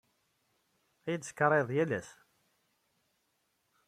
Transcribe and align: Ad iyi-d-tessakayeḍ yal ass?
Ad 1.03 1.07
iyi-d-tessakayeḍ 1.13 1.69
yal 1.75 1.91
ass? 1.99 2.09